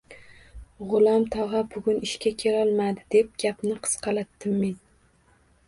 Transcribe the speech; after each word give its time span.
–G‘ulom 0.93 1.25
tog‘a 1.35 1.61
bugun 1.75 1.99
ishga 2.09 2.33
kelolmadi,– 2.45 3.05
deb 3.17 3.31
gapni 3.47 3.79
qisqalatdim 3.87 4.59
men 4.67 4.77